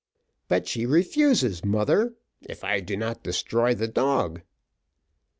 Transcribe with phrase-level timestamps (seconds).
[0.47, 4.41] "But she refuses, mother, if I do not destroy the dog."